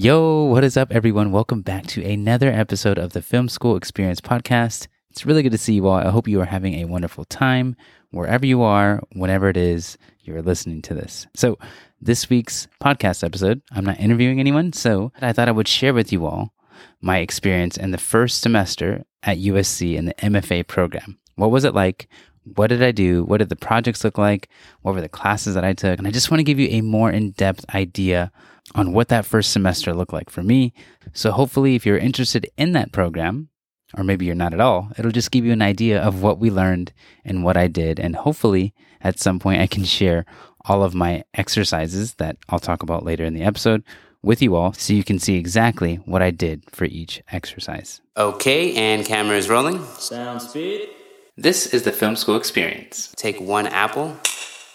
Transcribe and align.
Yo, 0.00 0.44
what 0.44 0.62
is 0.62 0.76
up, 0.76 0.92
everyone? 0.92 1.32
Welcome 1.32 1.60
back 1.60 1.84
to 1.88 2.04
another 2.04 2.52
episode 2.52 2.98
of 2.98 3.14
the 3.14 3.20
Film 3.20 3.48
School 3.48 3.74
Experience 3.74 4.20
podcast. 4.20 4.86
It's 5.10 5.26
really 5.26 5.42
good 5.42 5.50
to 5.50 5.58
see 5.58 5.74
you 5.74 5.88
all. 5.88 5.96
I 5.96 6.10
hope 6.10 6.28
you 6.28 6.40
are 6.40 6.44
having 6.44 6.74
a 6.74 6.84
wonderful 6.84 7.24
time 7.24 7.74
wherever 8.12 8.46
you 8.46 8.62
are, 8.62 9.02
whenever 9.14 9.48
it 9.48 9.56
is 9.56 9.98
you're 10.22 10.40
listening 10.40 10.82
to 10.82 10.94
this. 10.94 11.26
So, 11.34 11.58
this 12.00 12.30
week's 12.30 12.68
podcast 12.80 13.24
episode, 13.24 13.60
I'm 13.72 13.84
not 13.84 13.98
interviewing 13.98 14.38
anyone, 14.38 14.72
so 14.72 15.10
I 15.20 15.32
thought 15.32 15.48
I 15.48 15.50
would 15.50 15.66
share 15.66 15.92
with 15.92 16.12
you 16.12 16.26
all 16.26 16.54
my 17.00 17.18
experience 17.18 17.76
in 17.76 17.90
the 17.90 17.98
first 17.98 18.40
semester 18.40 19.04
at 19.24 19.38
USC 19.38 19.96
in 19.96 20.04
the 20.04 20.14
MFA 20.14 20.64
program. 20.64 21.18
What 21.34 21.50
was 21.50 21.64
it 21.64 21.74
like? 21.74 22.06
What 22.54 22.68
did 22.68 22.84
I 22.84 22.92
do? 22.92 23.24
What 23.24 23.38
did 23.38 23.48
the 23.48 23.56
projects 23.56 24.04
look 24.04 24.16
like? 24.16 24.48
What 24.82 24.94
were 24.94 25.00
the 25.00 25.08
classes 25.08 25.56
that 25.56 25.64
I 25.64 25.72
took? 25.72 25.98
And 25.98 26.06
I 26.06 26.12
just 26.12 26.30
want 26.30 26.38
to 26.38 26.44
give 26.44 26.60
you 26.60 26.68
a 26.70 26.82
more 26.82 27.10
in 27.10 27.32
depth 27.32 27.64
idea 27.74 28.30
on 28.74 28.92
what 28.92 29.08
that 29.08 29.26
first 29.26 29.52
semester 29.52 29.94
looked 29.94 30.12
like 30.12 30.30
for 30.30 30.42
me. 30.42 30.72
So 31.12 31.30
hopefully, 31.30 31.74
if 31.74 31.86
you're 31.86 31.98
interested 31.98 32.50
in 32.56 32.72
that 32.72 32.92
program, 32.92 33.48
or 33.96 34.04
maybe 34.04 34.26
you're 34.26 34.34
not 34.34 34.54
at 34.54 34.60
all, 34.60 34.90
it'll 34.98 35.10
just 35.10 35.30
give 35.30 35.44
you 35.44 35.52
an 35.52 35.62
idea 35.62 36.00
of 36.00 36.22
what 36.22 36.38
we 36.38 36.50
learned 36.50 36.92
and 37.24 37.42
what 37.42 37.56
I 37.56 37.68
did. 37.68 37.98
And 37.98 38.14
hopefully, 38.14 38.74
at 39.00 39.18
some 39.18 39.38
point, 39.38 39.60
I 39.60 39.66
can 39.66 39.84
share 39.84 40.26
all 40.66 40.82
of 40.82 40.94
my 40.94 41.24
exercises 41.34 42.14
that 42.14 42.36
I'll 42.48 42.58
talk 42.58 42.82
about 42.82 43.04
later 43.04 43.24
in 43.24 43.34
the 43.34 43.42
episode 43.42 43.82
with 44.22 44.42
you 44.42 44.56
all 44.56 44.72
so 44.72 44.92
you 44.92 45.04
can 45.04 45.18
see 45.18 45.36
exactly 45.36 45.96
what 46.04 46.22
I 46.22 46.30
did 46.30 46.64
for 46.70 46.84
each 46.84 47.22
exercise. 47.30 48.00
Okay, 48.16 48.74
and 48.74 49.06
camera 49.06 49.36
is 49.36 49.48
rolling. 49.48 49.82
Sound 49.94 50.42
speed. 50.42 50.88
This 51.36 51.72
is 51.72 51.84
the 51.84 51.92
film 51.92 52.16
school 52.16 52.36
experience. 52.36 53.14
Take 53.16 53.40
one 53.40 53.66
apple 53.66 54.16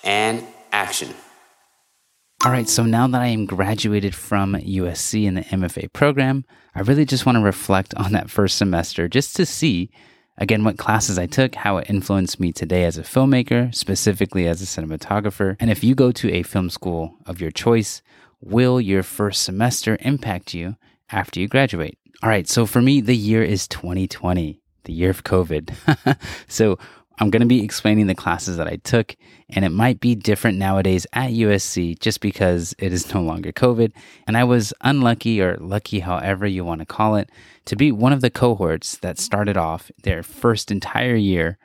and 0.04 0.44
action. 0.72 1.10
All 2.46 2.52
right, 2.52 2.68
so 2.68 2.84
now 2.84 3.08
that 3.08 3.22
I 3.22 3.28
am 3.28 3.46
graduated 3.46 4.14
from 4.14 4.56
USC 4.56 5.24
in 5.24 5.36
the 5.36 5.44
MFA 5.44 5.94
program, 5.94 6.44
I 6.76 6.82
really 6.82 7.06
just 7.06 7.26
want 7.26 7.38
to 7.38 7.42
reflect 7.42 7.96
on 7.96 8.12
that 8.12 8.30
first 8.30 8.58
semester 8.58 9.08
just 9.08 9.38
to 9.38 9.46
see, 9.46 9.90
again, 10.38 10.66
what 10.66 10.78
classes 10.78 11.18
I 11.18 11.26
took, 11.26 11.56
how 11.56 11.78
it 11.78 11.90
influenced 11.90 12.42
me 12.42 12.52
today 12.52 12.84
as 12.84 12.98
a 12.98 13.04
filmmaker, 13.04 13.74
specifically 13.74 14.46
as 14.46 14.62
a 14.62 14.66
cinematographer. 14.66 15.56
And 15.58 15.72
if 15.72 15.86
you 15.86 15.96
go 15.96 16.12
to 16.12 16.34
a 16.34 16.44
film 16.44 16.70
school 16.70 17.16
of 17.26 17.40
your 17.40 17.50
choice, 17.50 18.02
will 18.42 18.82
your 18.82 19.04
first 19.04 19.44
semester 19.44 19.96
impact 20.02 20.54
you 20.54 20.76
after 21.14 21.40
you 21.40 21.48
graduate? 21.48 21.98
All 22.22 22.30
right, 22.30 22.50
so 22.50 22.66
for 22.66 22.82
me, 22.82 23.00
the 23.00 23.16
year 23.16 23.42
is 23.42 23.70
2020, 23.70 24.62
the 24.84 24.92
year 24.92 25.12
of 25.12 25.24
COVID. 25.24 26.18
so 26.50 26.78
I'm 27.24 27.30
going 27.30 27.40
to 27.40 27.48
be 27.48 27.64
explaining 27.64 28.08
the 28.08 28.16
classes 28.16 28.58
that 28.58 28.68
I 28.68 28.76
took, 28.76 29.16
and 29.48 29.64
it 29.64 29.70
might 29.70 30.02
be 30.02 30.14
different 30.14 30.58
nowadays 30.58 31.08
at 31.14 31.32
USC 31.32 31.98
just 31.98 32.20
because 32.20 32.76
it 32.78 32.92
is 32.92 33.14
no 33.14 33.22
longer 33.22 33.54
COVID. 33.54 33.94
And 34.28 34.36
I 34.36 34.44
was 34.44 34.74
unlucky 34.82 35.42
or 35.42 35.56
lucky, 35.56 36.02
however 36.02 36.46
you 36.46 36.66
want 36.66 36.80
to 36.80 36.86
call 36.86 37.16
it, 37.16 37.30
to 37.64 37.78
be 37.78 37.94
one 37.94 38.12
of 38.12 38.20
the 38.20 38.30
cohorts 38.30 38.98
that 38.98 39.20
started 39.20 39.56
off 39.56 39.90
their 40.04 40.22
first 40.22 40.70
entire 40.70 41.16
year 41.16 41.58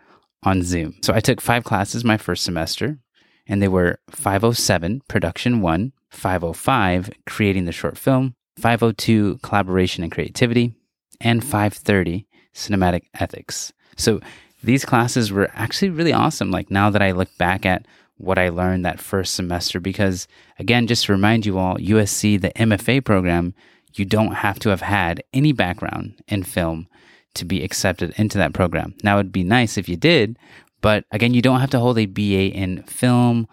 on 0.45 0.62
Zoom. 0.62 0.95
So 1.03 1.12
I 1.12 1.19
took 1.19 1.41
five 1.41 1.64
classes 1.64 2.05
my 2.05 2.19
first 2.19 2.45
semester, 2.45 3.01
and 3.48 3.61
they 3.61 3.67
were 3.67 3.98
507 4.11 5.03
Production 5.09 5.61
1, 5.61 5.92
505 6.11 7.11
Creating 7.27 7.64
the 7.64 7.73
Short 7.73 7.98
Film, 7.98 8.36
502 8.61 9.39
Collaboration 9.42 10.05
and 10.05 10.12
Creativity, 10.12 10.75
and 11.20 11.42
530 11.42 12.29
Cinematic 12.55 13.06
Ethics. 13.19 13.73
So 13.97 14.20
these 14.62 14.84
classes 14.84 15.31
were 15.33 15.51
actually 15.55 15.91
really 15.91 16.12
awesome. 16.12 16.51
Like 16.51 16.70
now 16.70 16.91
that 16.91 17.03
I 17.03 17.12
look 17.12 17.37
back 17.39 17.64
at 17.64 17.87
what 18.17 18.39
I 18.39 18.48
learned 18.48 18.84
that 18.84 19.01
first 19.01 19.34
semester, 19.34 19.81
because 19.81 20.27
again, 20.59 20.87
just 20.87 21.06
to 21.06 21.12
remind 21.12 21.47
you 21.47 21.59
all, 21.59 21.77
USC, 21.77 22.41
the 22.41 22.51
MFA 22.51 23.05
program, 23.05 23.55
you 23.95 24.05
don't 24.05 24.34
have 24.34 24.59
to 24.61 24.70
have 24.70 24.81
had 24.81 25.23
any 25.33 25.53
background 25.53 26.20
in 26.29 26.42
film 26.42 26.89
to 27.34 27.45
be 27.45 27.62
accepted 27.62 28.12
into 28.17 28.39
that 28.39 28.53
program. 28.53 28.95
Now, 29.03 29.19
it'd 29.19 29.33
be 29.33 29.45
nice 29.45 29.79
if 29.79 29.89
you 29.89 29.97
did, 29.97 30.39
but 30.81 31.05
again, 31.11 31.34
you 31.34 31.42
don't 31.42 31.61
have 31.61 31.70
to 31.70 31.79
hold 31.79 31.98
a 31.98 32.07
BA 32.07 32.52
in 32.55 32.83
film 32.85 33.48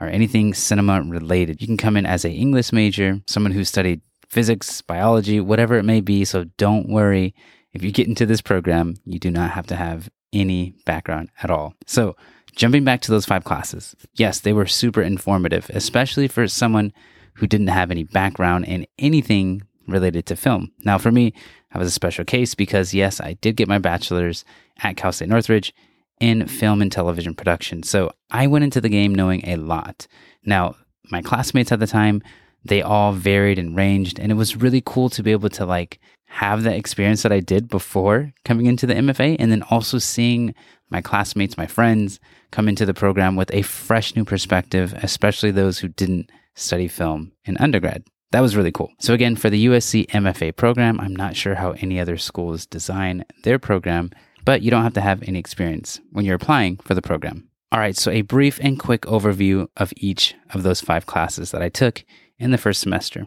or 0.00 0.08
anything 0.08 0.54
cinema 0.54 1.02
related. 1.02 1.60
You 1.60 1.66
can 1.66 1.76
come 1.76 1.96
in 1.96 2.06
as 2.06 2.24
a 2.24 2.30
English 2.30 2.72
major, 2.72 3.20
someone 3.26 3.52
who 3.52 3.64
studied 3.64 4.00
physics, 4.28 4.82
biology, 4.82 5.40
whatever 5.40 5.76
it 5.76 5.84
may 5.84 6.00
be. 6.00 6.24
So 6.24 6.44
don't 6.56 6.88
worry. 6.88 7.34
If 7.72 7.82
you 7.82 7.92
get 7.92 8.08
into 8.08 8.26
this 8.26 8.40
program, 8.40 8.96
you 9.04 9.18
do 9.18 9.30
not 9.30 9.50
have 9.50 9.66
to 9.68 9.76
have 9.76 10.08
any 10.32 10.74
background 10.84 11.30
at 11.42 11.50
all. 11.50 11.74
So, 11.86 12.16
jumping 12.54 12.84
back 12.84 13.00
to 13.02 13.10
those 13.10 13.26
five 13.26 13.44
classes, 13.44 13.94
yes, 14.14 14.40
they 14.40 14.52
were 14.52 14.66
super 14.66 15.02
informative, 15.02 15.70
especially 15.72 16.28
for 16.28 16.46
someone 16.48 16.92
who 17.34 17.46
didn't 17.46 17.68
have 17.68 17.90
any 17.90 18.04
background 18.04 18.64
in 18.64 18.86
anything 18.98 19.62
related 19.86 20.26
to 20.26 20.36
film. 20.36 20.72
Now, 20.84 20.98
for 20.98 21.12
me, 21.12 21.32
I 21.72 21.78
was 21.78 21.88
a 21.88 21.92
special 21.92 22.24
case 22.24 22.54
because, 22.54 22.92
yes, 22.92 23.20
I 23.20 23.34
did 23.34 23.56
get 23.56 23.68
my 23.68 23.78
bachelor's 23.78 24.44
at 24.82 24.96
Cal 24.96 25.12
State 25.12 25.28
Northridge 25.28 25.72
in 26.20 26.46
film 26.48 26.82
and 26.82 26.90
television 26.90 27.34
production. 27.34 27.82
So, 27.82 28.12
I 28.30 28.46
went 28.46 28.64
into 28.64 28.80
the 28.80 28.88
game 28.88 29.14
knowing 29.14 29.46
a 29.46 29.56
lot. 29.56 30.06
Now, 30.44 30.76
my 31.10 31.22
classmates 31.22 31.72
at 31.72 31.80
the 31.80 31.86
time, 31.86 32.22
they 32.64 32.82
all 32.82 33.12
varied 33.12 33.58
and 33.58 33.76
ranged, 33.76 34.18
and 34.18 34.30
it 34.32 34.34
was 34.34 34.56
really 34.56 34.82
cool 34.84 35.08
to 35.10 35.22
be 35.22 35.32
able 35.32 35.48
to 35.50 35.64
like 35.64 36.00
have 36.28 36.62
that 36.62 36.76
experience 36.76 37.22
that 37.22 37.32
I 37.32 37.40
did 37.40 37.68
before 37.68 38.32
coming 38.44 38.66
into 38.66 38.86
the 38.86 38.94
MFA 38.94 39.36
and 39.38 39.50
then 39.50 39.62
also 39.62 39.98
seeing 39.98 40.54
my 40.90 41.00
classmates, 41.00 41.56
my 41.56 41.66
friends 41.66 42.20
come 42.50 42.68
into 42.68 42.86
the 42.86 42.94
program 42.94 43.36
with 43.36 43.52
a 43.52 43.62
fresh 43.62 44.14
new 44.14 44.24
perspective, 44.24 44.94
especially 45.02 45.50
those 45.50 45.78
who 45.78 45.88
didn't 45.88 46.30
study 46.54 46.88
film 46.88 47.32
in 47.44 47.56
undergrad. 47.58 48.04
That 48.30 48.40
was 48.40 48.56
really 48.56 48.72
cool. 48.72 48.92
So, 48.98 49.14
again, 49.14 49.36
for 49.36 49.48
the 49.48 49.66
USC 49.66 50.06
MFA 50.08 50.54
program, 50.54 51.00
I'm 51.00 51.16
not 51.16 51.34
sure 51.34 51.54
how 51.54 51.72
any 51.72 51.98
other 51.98 52.18
schools 52.18 52.66
design 52.66 53.24
their 53.42 53.58
program, 53.58 54.10
but 54.44 54.60
you 54.60 54.70
don't 54.70 54.82
have 54.82 54.94
to 54.94 55.00
have 55.00 55.22
any 55.22 55.38
experience 55.38 56.00
when 56.10 56.24
you're 56.24 56.36
applying 56.36 56.76
for 56.76 56.94
the 56.94 57.02
program. 57.02 57.48
All 57.72 57.80
right, 57.80 57.96
so 57.96 58.10
a 58.10 58.22
brief 58.22 58.58
and 58.62 58.78
quick 58.78 59.02
overview 59.02 59.68
of 59.76 59.92
each 59.96 60.34
of 60.54 60.62
those 60.62 60.80
five 60.80 61.06
classes 61.06 61.50
that 61.50 61.62
I 61.62 61.68
took 61.68 62.04
in 62.38 62.50
the 62.50 62.58
first 62.58 62.80
semester. 62.80 63.26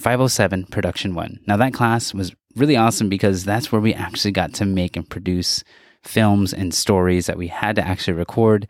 507 0.00 0.66
Production 0.66 1.14
1. 1.14 1.40
Now, 1.46 1.56
that 1.58 1.74
class 1.74 2.14
was 2.14 2.34
really 2.56 2.76
awesome 2.76 3.08
because 3.08 3.44
that's 3.44 3.70
where 3.70 3.80
we 3.80 3.94
actually 3.94 4.32
got 4.32 4.54
to 4.54 4.64
make 4.64 4.96
and 4.96 5.08
produce 5.08 5.62
films 6.02 6.52
and 6.52 6.72
stories 6.72 7.26
that 7.26 7.36
we 7.36 7.48
had 7.48 7.76
to 7.76 7.86
actually 7.86 8.14
record, 8.14 8.66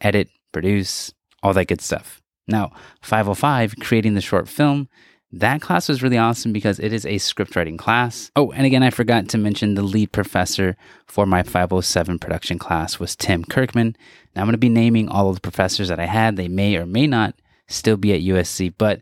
edit, 0.00 0.28
produce, 0.52 1.12
all 1.42 1.54
that 1.54 1.68
good 1.68 1.80
stuff. 1.80 2.20
Now, 2.46 2.72
505, 3.02 3.76
creating 3.80 4.14
the 4.14 4.20
short 4.20 4.48
film, 4.48 4.88
that 5.32 5.60
class 5.60 5.88
was 5.88 6.02
really 6.02 6.18
awesome 6.18 6.52
because 6.52 6.78
it 6.78 6.92
is 6.92 7.04
a 7.04 7.18
script 7.18 7.56
writing 7.56 7.76
class. 7.76 8.30
Oh, 8.36 8.52
and 8.52 8.66
again, 8.66 8.82
I 8.82 8.90
forgot 8.90 9.28
to 9.30 9.38
mention 9.38 9.74
the 9.74 9.82
lead 9.82 10.12
professor 10.12 10.76
for 11.06 11.26
my 11.26 11.42
507 11.42 12.18
production 12.18 12.58
class 12.58 13.00
was 13.00 13.16
Tim 13.16 13.44
Kirkman. 13.44 13.96
Now, 14.36 14.42
I'm 14.42 14.46
going 14.46 14.52
to 14.52 14.58
be 14.58 14.68
naming 14.68 15.08
all 15.08 15.28
of 15.30 15.36
the 15.36 15.40
professors 15.40 15.88
that 15.88 15.98
I 15.98 16.06
had. 16.06 16.36
They 16.36 16.48
may 16.48 16.76
or 16.76 16.86
may 16.86 17.06
not 17.06 17.34
still 17.66 17.96
be 17.96 18.12
at 18.12 18.20
USC, 18.20 18.74
but 18.76 19.00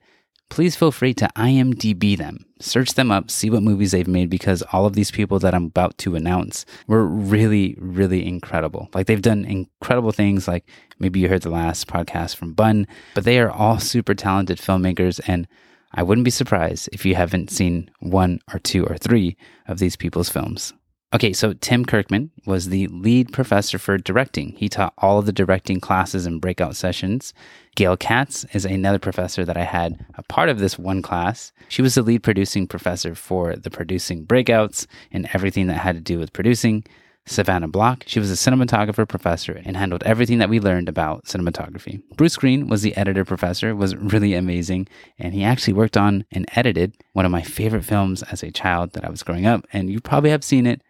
please 0.53 0.77
feel 0.77 0.93
free 0.93 1.15
to 1.15 1.31
IMDb 1.35 2.15
them. 2.15 2.45
Search 2.61 2.93
them 2.93 3.11
up, 3.11 3.31
see 3.31 3.49
what 3.49 3.63
movies 3.63 3.93
they've 3.93 4.07
made 4.07 4.29
because 4.29 4.61
all 4.71 4.85
of 4.85 4.93
these 4.93 5.11
people 5.11 5.39
that 5.39 5.55
I'm 5.55 5.65
about 5.65 5.97
to 5.99 6.15
announce 6.15 6.67
were 6.87 7.07
really, 7.07 7.75
really 7.79 8.27
incredible. 8.27 8.91
Like 8.93 9.07
they've 9.07 9.23
done 9.23 9.47
incredible 9.47 10.13
things, 10.13 10.47
like 10.47 10.69
maybe 10.99 11.21
you 11.21 11.31
heard 11.31 11.41
the 11.41 11.49
last 11.49 11.87
podcast 11.89 12.37
from 12.37 12.53
Bun, 12.53 12.87
but 13.15 13.25
they 13.25 13.41
are 13.41 13.51
all 13.51 13.79
super 13.79 14.13
talented 14.15 14.59
filmmakers. 14.59 15.23
And 15.27 15.49
I 15.95 16.03
wouldn't 16.03 16.27
be 16.27 16.31
surprised 16.31 16.91
if 16.93 17.07
you 17.07 17.15
haven't 17.15 17.51
seen 17.51 17.91
one 18.01 18.39
or 18.53 18.59
two 18.59 18.85
or 18.85 18.99
three 18.99 19.39
of 19.67 19.79
these 19.79 19.97
people's 19.97 20.29
films. 20.29 20.75
Okay, 21.15 21.35
so 21.35 21.53
Tim 21.53 21.85
Kirkman 21.85 22.31
was 22.47 22.71
the 22.71 22.87
lead 22.87 23.35
professor 23.35 23.79
for 23.79 23.99
directing. 23.99 24.53
He 24.53 24.71
taught 24.71 24.95
all 24.97 25.19
of 25.19 25.27
the 25.27 25.33
directing 25.33 25.79
classes 25.79 26.25
and 26.25 26.41
breakout 26.41 26.75
sessions. 26.75 27.35
Gail 27.77 27.99
Katz 27.99 28.47
is 28.55 28.65
another 28.65 28.99
professor 28.99 29.45
that 29.45 29.59
I 29.59 29.65
had 29.65 30.07
a 30.15 30.23
part 30.23 30.49
of 30.49 30.59
this 30.59 30.79
one 30.79 31.03
class. 31.03 31.53
She 31.69 31.83
was 31.83 31.97
the 31.97 32.03
lead 32.03 32.23
producing 32.23 32.67
professor 32.67 33.15
for 33.15 33.57
the 33.57 33.71
producing 33.71 34.25
breakouts 34.25 34.87
and 35.11 35.29
everything 35.35 35.67
that 35.67 35.79
had 35.79 35.97
to 35.97 36.01
do 36.01 36.19
with 36.19 36.33
producing. 36.33 36.85
Savannah 37.27 37.69
Block, 37.69 38.05
she 38.07 38.19
was 38.19 38.33
a 38.33 38.35
cinematographer 38.35 39.07
professor 39.07 39.61
and 39.65 39.77
handled 39.77 40.03
everything 40.03 40.39
that 40.39 40.49
we 40.49 40.59
learned 40.59 40.89
about 40.89 41.27
cinematography. 41.27 42.03
Bruce 42.17 42.37
Green 42.37 42.67
was 42.67 42.83
the 42.83 42.97
editor 42.97 43.25
professor, 43.25 43.77
was 43.77 43.95
really 43.95 44.35
amazing, 44.35 44.89
and 45.19 45.33
he 45.33 45.45
actually 45.45 45.75
worked 45.75 45.97
on 45.97 46.25
and 46.33 46.47
edited 46.57 46.97
one 47.13 47.25
of 47.25 47.31
my 47.31 47.43
favorite 47.43 47.85
films 47.85 48.25
as 48.25 48.43
a 48.43 48.51
child 48.51 48.95
that 48.95 49.05
I 49.05 49.11
was 49.11 49.23
growing 49.23 49.47
up, 49.47 49.67
and 49.73 49.89
you 49.89 50.01
probably 50.01 50.31
have 50.31 50.43
seen 50.43 50.67
it 50.67 50.83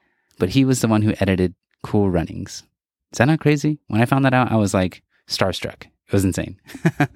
but 0.43 0.49
he 0.51 0.65
was 0.65 0.81
the 0.81 0.89
one 0.89 1.03
who 1.03 1.15
edited 1.21 1.55
Cool 1.85 2.11
Runnings. 2.11 2.65
Is 3.13 3.19
that 3.19 3.27
not 3.27 3.39
crazy? 3.39 3.79
When 3.87 4.01
I 4.01 4.07
found 4.07 4.25
that 4.25 4.35
out, 4.35 4.51
I 4.51 4.57
was 4.57 4.75
like 4.75 5.05
starstruck. 5.29 5.83
It 5.85 6.13
was 6.13 6.25
insane. 6.25 6.61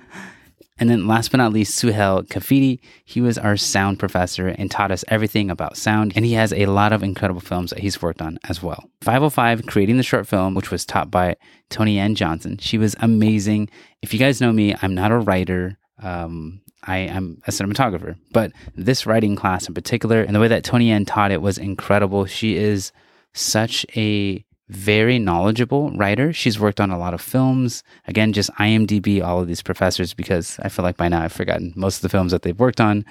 and 0.78 0.88
then 0.88 1.08
last 1.08 1.32
but 1.32 1.38
not 1.38 1.52
least, 1.52 1.76
Suhail 1.76 2.24
Kafity. 2.28 2.78
He 3.04 3.20
was 3.20 3.36
our 3.36 3.56
sound 3.56 3.98
professor 3.98 4.46
and 4.46 4.70
taught 4.70 4.92
us 4.92 5.04
everything 5.08 5.50
about 5.50 5.76
sound. 5.76 6.12
And 6.14 6.24
he 6.24 6.34
has 6.34 6.52
a 6.52 6.66
lot 6.66 6.92
of 6.92 7.02
incredible 7.02 7.40
films 7.40 7.70
that 7.70 7.80
he's 7.80 8.00
worked 8.00 8.22
on 8.22 8.38
as 8.44 8.62
well. 8.62 8.88
505, 9.00 9.66
creating 9.66 9.96
the 9.96 10.04
short 10.04 10.28
film, 10.28 10.54
which 10.54 10.70
was 10.70 10.86
taught 10.86 11.10
by 11.10 11.34
Toni 11.68 11.98
Ann 11.98 12.14
Johnson. 12.14 12.58
She 12.58 12.78
was 12.78 12.94
amazing. 13.00 13.70
If 14.02 14.12
you 14.14 14.20
guys 14.20 14.40
know 14.40 14.52
me, 14.52 14.76
I'm 14.82 14.94
not 14.94 15.10
a 15.10 15.18
writer. 15.18 15.78
Um, 16.00 16.60
I 16.84 16.98
am 16.98 17.42
a 17.48 17.50
cinematographer. 17.50 18.14
But 18.30 18.52
this 18.76 19.04
writing 19.04 19.34
class 19.34 19.66
in 19.66 19.74
particular, 19.74 20.22
and 20.22 20.32
the 20.32 20.38
way 20.38 20.46
that 20.46 20.62
Toni 20.62 20.92
Ann 20.92 21.04
taught 21.04 21.32
it 21.32 21.42
was 21.42 21.58
incredible. 21.58 22.26
She 22.26 22.54
is 22.54 22.92
such 23.36 23.86
a 23.96 24.44
very 24.68 25.18
knowledgeable 25.18 25.90
writer. 25.92 26.32
She's 26.32 26.58
worked 26.58 26.80
on 26.80 26.90
a 26.90 26.98
lot 26.98 27.14
of 27.14 27.20
films. 27.20 27.84
Again, 28.06 28.32
just 28.32 28.50
IMDb 28.54 29.22
all 29.22 29.40
of 29.40 29.46
these 29.46 29.62
professors 29.62 30.12
because 30.12 30.58
I 30.60 30.68
feel 30.68 30.84
like 30.84 30.96
by 30.96 31.08
now 31.08 31.22
I've 31.22 31.32
forgotten 31.32 31.72
most 31.76 31.96
of 31.96 32.02
the 32.02 32.08
films 32.08 32.32
that 32.32 32.42
they've 32.42 32.58
worked 32.58 32.80
on. 32.80 33.04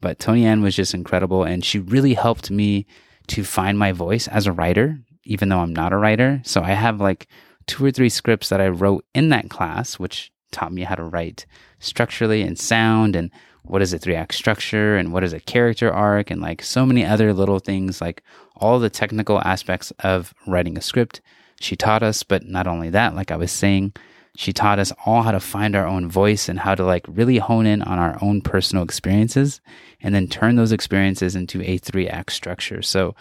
But 0.00 0.18
Toni 0.18 0.44
Ann 0.44 0.62
was 0.62 0.74
just 0.74 0.94
incredible 0.94 1.44
and 1.44 1.64
she 1.64 1.78
really 1.78 2.14
helped 2.14 2.50
me 2.50 2.86
to 3.28 3.44
find 3.44 3.78
my 3.78 3.92
voice 3.92 4.28
as 4.28 4.46
a 4.46 4.52
writer, 4.52 4.98
even 5.24 5.48
though 5.48 5.60
I'm 5.60 5.74
not 5.74 5.92
a 5.92 5.96
writer. 5.96 6.40
So 6.44 6.62
I 6.62 6.72
have 6.72 7.00
like 7.00 7.28
two 7.66 7.84
or 7.84 7.90
three 7.90 8.08
scripts 8.08 8.48
that 8.48 8.60
I 8.60 8.68
wrote 8.68 9.04
in 9.14 9.28
that 9.30 9.48
class, 9.48 9.98
which 9.98 10.32
taught 10.50 10.72
me 10.72 10.82
how 10.82 10.94
to 10.94 11.04
write 11.04 11.46
structurally 11.78 12.42
and 12.42 12.58
sound 12.58 13.16
and 13.16 13.30
what 13.66 13.82
is 13.82 13.92
a 13.92 13.98
three 13.98 14.14
act 14.14 14.34
structure 14.34 14.96
and 14.96 15.12
what 15.12 15.24
is 15.24 15.32
a 15.32 15.40
character 15.40 15.92
arc 15.92 16.30
and 16.30 16.40
like 16.40 16.62
so 16.62 16.86
many 16.86 17.04
other 17.04 17.32
little 17.32 17.58
things 17.58 18.00
like 18.00 18.22
all 18.56 18.78
the 18.78 18.90
technical 18.90 19.40
aspects 19.40 19.92
of 20.00 20.34
writing 20.46 20.78
a 20.78 20.80
script. 20.80 21.20
She 21.60 21.76
taught 21.76 22.02
us 22.02 22.22
but 22.22 22.46
not 22.46 22.66
only 22.66 22.90
that 22.90 23.14
like 23.14 23.30
i 23.30 23.36
was 23.36 23.50
saying 23.50 23.94
she 24.36 24.52
taught 24.52 24.78
us 24.78 24.92
all 25.04 25.22
how 25.22 25.32
to 25.32 25.40
find 25.40 25.74
our 25.74 25.86
own 25.86 26.08
voice 26.08 26.48
and 26.48 26.60
how 26.60 26.74
to 26.74 26.84
like 26.84 27.04
really 27.08 27.38
hone 27.38 27.66
in 27.66 27.82
on 27.82 27.98
our 27.98 28.18
own 28.22 28.42
personal 28.42 28.84
experiences 28.84 29.60
and 30.02 30.14
then 30.14 30.28
turn 30.28 30.56
those 30.56 30.72
experiences 30.72 31.34
into 31.34 31.62
a 31.62 31.78
three 31.78 32.08
act 32.08 32.32
structure. 32.32 32.82
So 32.82 33.14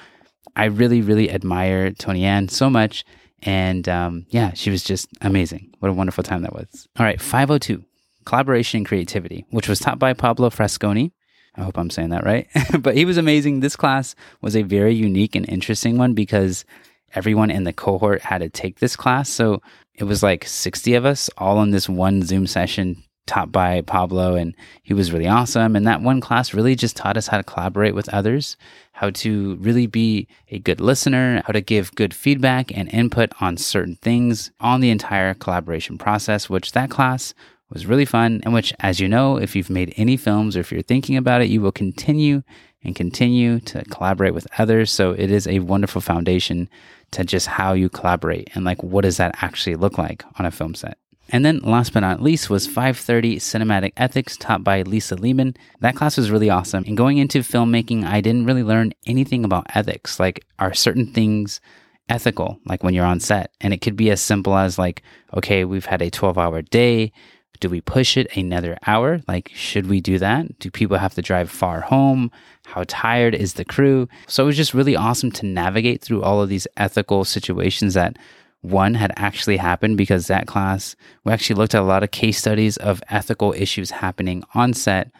i 0.56 0.66
really 0.66 1.02
really 1.02 1.32
admire 1.32 1.92
toni 1.92 2.24
ann 2.24 2.48
so 2.48 2.70
much 2.70 3.04
and 3.42 3.90
um, 3.90 4.26
yeah 4.30 4.54
she 4.54 4.70
was 4.70 4.84
just 4.84 5.08
amazing. 5.22 5.74
What 5.80 5.90
a 5.90 5.94
wonderful 5.94 6.24
time 6.24 6.44
that 6.44 6.54
was. 6.54 6.88
All 7.00 7.06
right 7.06 7.20
502 7.20 7.84
collaboration 8.26 8.80
and 8.80 8.88
creativity, 8.88 9.46
which 9.50 9.70
was 9.70 9.80
taught 9.80 10.00
by 10.00 10.14
Pablo 10.14 10.50
Frasconi. 10.50 11.12
I 11.56 11.64
hope 11.64 11.78
I'm 11.78 11.90
saying 11.90 12.10
that 12.10 12.26
right. 12.26 12.48
but 12.80 12.96
he 12.96 13.06
was 13.06 13.18
amazing. 13.18 13.60
This 13.60 13.76
class 13.76 14.16
was 14.42 14.56
a 14.56 14.64
very 14.64 14.94
unique 14.94 15.36
and 15.36 15.48
interesting 15.48 15.98
one 15.98 16.14
because 16.14 16.66
everyone 17.14 17.50
in 17.50 17.64
the 17.64 17.74
cohort 17.74 18.22
had 18.22 18.40
to 18.40 18.50
take 18.50 18.80
this 18.80 18.96
class. 18.96 19.30
So 19.30 19.62
it 19.94 20.04
was 20.04 20.22
like 20.22 20.46
60 20.46 20.96
of 20.96 21.06
us 21.06 21.30
all 21.38 21.62
in 21.62 21.72
this 21.72 21.88
one 21.88 22.24
Zoom 22.24 22.46
session 22.46 23.04
taught 23.26 23.52
by 23.52 23.82
Pablo, 23.82 24.36
and 24.36 24.56
he 24.84 24.94
was 24.94 25.12
really 25.12 25.28
awesome. 25.28 25.76
And 25.76 25.88
that 25.88 26.02
one 26.02 26.22
class 26.22 26.54
really 26.54 26.76
just 26.76 26.96
taught 26.96 27.18
us 27.18 27.28
how 27.28 27.38
to 27.38 27.44
collaborate 27.44 27.96
with 27.96 28.10
others, 28.10 28.56
how 28.92 29.10
to 29.12 29.56
really 29.56 29.88
be 29.88 30.28
a 30.50 30.60
good 30.60 30.80
listener, 30.80 31.42
how 31.46 31.54
to 31.54 31.62
give 31.62 31.96
good 31.96 32.14
feedback 32.14 32.76
and 32.78 32.88
input 32.94 33.32
on 33.42 33.58
certain 33.58 33.96
things 33.96 34.52
on 34.60 34.80
the 34.80 34.92
entire 34.92 35.34
collaboration 35.34 35.98
process, 35.98 36.50
which 36.50 36.74
that 36.74 36.90
class 36.90 37.34
was 37.76 37.86
really 37.86 38.06
fun, 38.06 38.42
and 38.44 38.54
which, 38.54 38.74
as 38.80 39.00
you 39.00 39.08
know, 39.08 39.38
if 39.38 39.56
you've 39.56 39.70
made 39.70 39.94
any 39.98 40.18
films 40.18 40.58
or 40.58 40.62
if 40.62 40.72
you're 40.72 40.82
thinking 40.82 41.18
about 41.18 41.42
it, 41.42 41.50
you 41.50 41.62
will 41.62 41.72
continue 41.72 42.42
and 42.84 42.96
continue 42.96 43.60
to 43.60 43.84
collaborate 43.86 44.34
with 44.34 44.48
others. 44.58 44.92
So 44.92 45.12
it 45.12 45.30
is 45.30 45.46
a 45.46 45.60
wonderful 45.60 46.02
foundation 46.02 46.70
to 47.12 47.24
just 47.24 47.48
how 47.48 47.74
you 47.74 47.90
collaborate 47.90 48.50
and 48.56 48.66
like 48.66 48.82
what 48.82 49.02
does 49.02 49.18
that 49.18 49.36
actually 49.42 49.76
look 49.76 49.98
like 49.98 50.24
on 50.40 50.46
a 50.46 50.52
film 50.52 50.74
set. 50.76 50.98
And 51.30 51.44
then 51.44 51.60
last 51.60 51.94
but 51.94 52.02
not 52.02 52.22
least 52.22 52.50
was 52.50 52.68
530 52.68 53.38
Cinematic 53.38 53.94
Ethics 53.98 54.38
taught 54.38 54.64
by 54.64 54.84
Lisa 54.84 55.16
Leeman. 55.16 55.58
That 55.80 55.96
class 55.96 56.18
was 56.18 56.30
really 56.30 56.50
awesome. 56.50 56.84
And 56.86 56.96
going 56.96 57.18
into 57.18 57.40
filmmaking, 57.40 58.06
I 58.06 58.22
didn't 58.22 58.46
really 58.46 58.64
learn 58.64 58.94
anything 59.08 59.44
about 59.44 59.66
ethics. 59.74 60.20
Like, 60.20 60.46
are 60.60 60.74
certain 60.74 61.08
things 61.08 61.62
ethical, 62.10 62.60
like 62.66 62.84
when 62.84 62.94
you're 62.94 63.06
on 63.06 63.20
set? 63.20 63.52
And 63.60 63.74
it 63.74 63.82
could 63.82 63.96
be 63.96 64.12
as 64.12 64.22
simple 64.22 64.56
as, 64.56 64.78
like, 64.78 65.02
okay, 65.34 65.66
we've 65.66 65.86
had 65.86 66.04
a 66.04 66.12
12 66.12 66.38
hour 66.38 66.62
day 66.62 67.12
do 67.60 67.70
we 67.70 67.82
push 67.82 68.18
it 68.18 68.36
another 68.36 68.78
hour? 68.86 69.22
Like, 69.28 69.52
should 69.54 69.88
we 69.88 70.02
do 70.02 70.20
that? 70.20 70.60
Do 70.60 70.70
people 70.72 70.98
have 70.98 71.14
to 71.16 71.22
drive 71.22 71.50
far 71.50 71.82
home? 71.82 72.32
How 72.66 72.84
tired 72.88 73.36
is 73.36 73.54
the 73.54 73.66
crew? 73.66 74.08
So 74.28 74.44
it 74.44 74.48
was 74.48 74.58
just 74.58 74.74
really 74.74 74.96
awesome 74.96 75.32
to 75.34 75.46
navigate 75.46 76.02
through 76.02 76.24
all 76.24 76.42
of 76.42 76.50
these 76.50 76.68
ethical 76.78 77.26
situations 77.26 77.94
that 77.94 78.18
one 78.62 78.96
had 78.96 79.14
actually 79.16 79.58
happened 79.58 79.98
because 79.98 80.28
that 80.28 80.48
class, 80.48 80.96
we 81.24 81.32
actually 81.32 81.56
looked 81.56 81.76
at 81.76 81.82
a 81.82 81.86
lot 81.86 82.04
of 82.04 82.12
case 82.12 82.38
studies 82.38 82.78
of 82.78 83.04
ethical 83.10 83.54
issues 83.54 83.92
happening 83.92 84.44
on 84.54 84.74
set, 84.74 85.12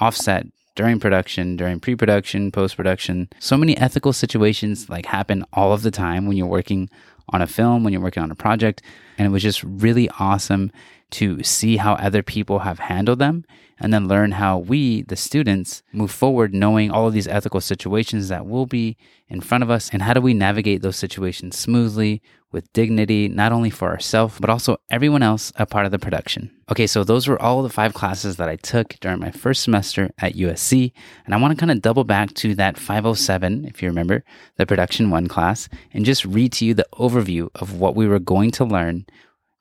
offset, 0.00 0.46
during 0.76 1.00
production, 1.00 1.56
during 1.56 1.80
pre 1.80 1.94
production, 1.94 2.50
post 2.50 2.76
production. 2.76 3.28
So 3.38 3.56
many 3.56 3.76
ethical 3.76 4.12
situations 4.12 4.88
like 4.88 5.04
happen 5.04 5.44
all 5.52 5.72
of 5.72 5.82
the 5.82 5.90
time 5.90 6.26
when 6.26 6.36
you're 6.36 6.46
working 6.46 6.88
on 7.30 7.42
a 7.42 7.46
film, 7.46 7.84
when 7.84 7.92
you're 7.92 8.02
working 8.02 8.22
on 8.22 8.30
a 8.30 8.36
project. 8.36 8.82
And 9.18 9.26
it 9.26 9.30
was 9.30 9.42
just 9.42 9.62
really 9.62 10.08
awesome 10.18 10.72
to 11.12 11.42
see 11.42 11.76
how 11.76 11.94
other 11.94 12.22
people 12.22 12.60
have 12.60 12.78
handled 12.78 13.18
them 13.18 13.44
and 13.80 13.92
then 13.94 14.06
learn 14.06 14.32
how 14.32 14.58
we, 14.58 15.02
the 15.02 15.16
students, 15.16 15.82
move 15.92 16.10
forward 16.10 16.52
knowing 16.52 16.90
all 16.90 17.06
of 17.06 17.14
these 17.14 17.26
ethical 17.26 17.60
situations 17.60 18.28
that 18.28 18.46
will 18.46 18.66
be 18.66 18.96
in 19.28 19.40
front 19.40 19.64
of 19.64 19.70
us 19.70 19.88
and 19.92 20.02
how 20.02 20.12
do 20.12 20.20
we 20.20 20.34
navigate 20.34 20.82
those 20.82 20.96
situations 20.96 21.56
smoothly 21.56 22.20
with 22.52 22.72
dignity, 22.72 23.28
not 23.28 23.52
only 23.52 23.70
for 23.70 23.88
ourselves, 23.88 24.38
but 24.40 24.50
also 24.50 24.76
everyone 24.90 25.22
else 25.22 25.52
a 25.56 25.64
part 25.64 25.86
of 25.86 25.92
the 25.92 25.98
production. 25.98 26.50
Okay, 26.70 26.86
so 26.86 27.04
those 27.04 27.28
were 27.28 27.40
all 27.40 27.62
the 27.62 27.68
five 27.68 27.94
classes 27.94 28.36
that 28.36 28.48
I 28.48 28.56
took 28.56 28.96
during 29.00 29.20
my 29.20 29.30
first 29.30 29.62
semester 29.62 30.10
at 30.18 30.34
USC. 30.34 30.92
And 31.24 31.34
I 31.34 31.38
want 31.38 31.52
to 31.52 31.60
kind 31.60 31.70
of 31.70 31.80
double 31.80 32.04
back 32.04 32.34
to 32.34 32.54
that 32.56 32.76
507, 32.76 33.66
if 33.66 33.82
you 33.82 33.88
remember, 33.88 34.24
the 34.56 34.66
production 34.66 35.10
one 35.10 35.28
class, 35.28 35.68
and 35.92 36.04
just 36.04 36.24
read 36.24 36.52
to 36.54 36.64
you 36.64 36.74
the 36.74 36.86
overview 36.94 37.48
of 37.54 37.78
what 37.78 37.94
we 37.94 38.08
were 38.08 38.18
going 38.18 38.50
to 38.52 38.64
learn 38.64 39.06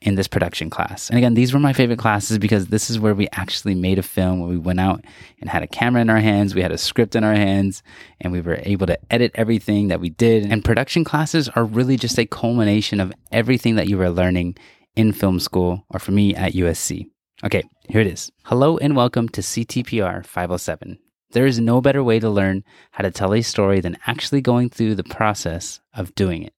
in 0.02 0.16
this 0.16 0.28
production 0.28 0.70
class. 0.70 1.10
And 1.10 1.18
again, 1.18 1.34
these 1.34 1.54
were 1.54 1.60
my 1.60 1.74
favorite 1.74 2.00
classes 2.00 2.38
because 2.38 2.68
this 2.68 2.90
is 2.90 3.00
where 3.00 3.14
we 3.14 3.28
actually 3.34 3.76
made 3.76 4.00
a 4.00 4.04
film 4.04 4.40
where 4.40 4.50
we 4.50 4.58
went 4.58 4.80
out 4.80 5.04
and 5.42 5.50
had 5.50 5.62
a 5.62 5.68
camera 5.68 6.02
in 6.02 6.10
our 6.10 6.20
hands, 6.20 6.56
we 6.56 6.62
had 6.62 6.72
a 6.72 6.78
script 6.78 7.16
in 7.16 7.24
our 7.24 7.36
hands, 7.36 7.84
and 8.22 8.32
we 8.32 8.40
were 8.40 8.60
able 8.64 8.88
to 8.88 8.98
edit 9.12 9.32
everything 9.36 9.90
that 9.90 10.00
we 10.00 10.10
did. 10.10 10.50
And 10.50 10.64
production 10.64 11.04
classes 11.04 11.50
are 11.50 11.66
really 11.66 11.98
just 11.98 12.18
a 12.18 12.26
culmination 12.26 13.00
of 13.02 13.12
everything 13.32 13.76
that 13.76 13.88
you 13.88 13.98
were 13.98 14.10
learning 14.10 14.58
in 14.96 15.12
film 15.12 15.40
school 15.40 15.86
or 15.90 16.00
for 16.00 16.12
me 16.12 16.34
at 16.34 16.54
USC. 16.54 17.06
Okay, 17.44 17.64
here 17.90 18.02
it 18.02 18.08
is. 18.08 18.32
Hello 18.46 18.78
and 18.78 18.96
welcome 18.96 19.28
to 19.30 19.42
CTPR 19.42 20.26
507. 20.26 20.98
There 21.32 21.46
is 21.46 21.60
no 21.60 21.80
better 21.80 22.04
way 22.04 22.20
to 22.20 22.30
learn 22.30 22.64
how 22.92 23.04
to 23.04 23.12
tell 23.12 23.34
a 23.34 23.42
story 23.42 23.82
than 23.82 23.98
actually 24.08 24.42
going 24.42 24.70
through 24.70 24.96
the 24.96 25.04
process 25.04 25.80
of 25.94 26.16
doing 26.16 26.44
it. 26.44 26.54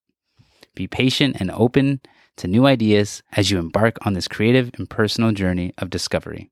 Be 0.76 0.88
patient 0.88 1.38
and 1.40 1.52
open 1.52 2.02
to 2.38 2.48
new 2.48 2.66
ideas 2.66 3.24
as 3.34 3.52
you 3.52 3.60
embark 3.60 3.98
on 4.06 4.14
this 4.14 4.28
creative 4.28 4.72
and 4.78 4.90
personal 4.90 5.32
journey 5.32 5.74
of 5.78 5.90
discovery. 5.90 6.50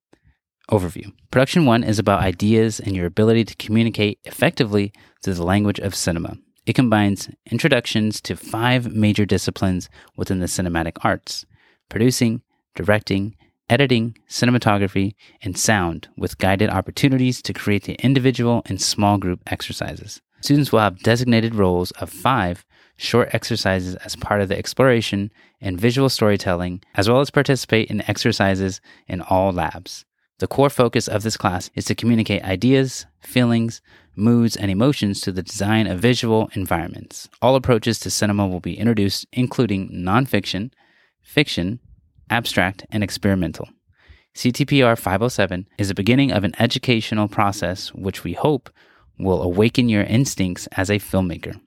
Overview 0.72 1.12
Production 1.31 1.66
1 1.66 1.84
is 1.84 2.00
about 2.00 2.22
ideas 2.22 2.80
and 2.80 2.96
your 2.96 3.08
ability 3.08 3.44
to 3.46 3.56
communicate 3.56 4.20
effectively 4.26 4.94
through 5.24 5.34
the 5.34 5.44
language 5.44 5.80
of 5.80 5.96
cinema. 5.96 6.38
It 6.66 6.74
combines 6.74 7.30
introductions 7.50 8.21
to 8.21 8.36
five 8.36 8.94
major 8.94 9.26
disciplines 9.26 9.90
within 10.16 10.40
the 10.40 10.45
cinematic 10.45 10.98
arts 11.04 11.45
producing, 11.90 12.44
directing, 12.76 13.36
editing, 13.69 14.16
cinematography, 14.30 15.16
and 15.42 15.57
sound 15.57 16.07
with 16.18 16.38
guided 16.38 16.69
opportunities 16.69 17.42
to 17.42 17.54
create 17.54 17.83
the 17.83 17.95
individual 17.95 18.62
and 18.66 18.81
small 18.81 19.18
group 19.18 19.42
exercises. 19.48 20.21
Students 20.42 20.71
will 20.71 20.80
have 20.80 21.00
designated 21.00 21.56
roles 21.56 21.92
of 21.92 22.09
five 22.09 22.66
short 22.99 23.29
exercises 23.33 23.95
as 23.95 24.18
part 24.18 24.41
of 24.41 24.49
the 24.49 24.57
exploration 24.57 25.31
and 25.61 25.79
visual 25.79 26.09
storytelling, 26.09 26.81
as 26.95 27.09
well 27.09 27.21
as 27.21 27.31
participate 27.31 27.89
in 27.89 28.07
exercises 28.09 28.81
in 29.07 29.21
all 29.21 29.51
labs. 29.53 30.06
The 30.39 30.47
core 30.47 30.69
focus 30.69 31.07
of 31.07 31.23
this 31.23 31.37
class 31.37 31.69
is 31.75 31.85
to 31.85 31.95
communicate 31.95 32.44
ideas, 32.44 33.06
feelings, 33.21 33.81
moods, 34.15 34.57
and 34.57 34.69
emotions 34.69 35.21
to 35.21 35.31
the 35.31 35.44
design 35.44 35.87
of 35.87 35.99
visual 35.99 36.49
environments. 36.53 37.29
All 37.41 37.56
approaches 37.56 37.99
to 38.01 38.09
cinema 38.09 38.47
will 38.47 38.59
be 38.59 38.77
introduced, 38.77 39.25
including 39.31 39.89
nonfiction, 39.91 40.71
fiction, 41.21 41.79
abstract, 42.29 42.85
and 42.91 43.01
experimental. 43.01 43.69
CTPR 44.35 44.97
507 44.97 45.68
is 45.77 45.87
the 45.87 45.94
beginning 45.94 46.31
of 46.31 46.44
an 46.44 46.53
educational 46.59 47.29
process 47.29 47.94
which 47.94 48.23
we 48.25 48.33
hope 48.33 48.69
will 49.18 49.41
awaken 49.41 49.87
your 49.87 50.03
instincts 50.03 50.68
as 50.73 50.89
a 50.89 50.99
filmmaker. 50.99 51.59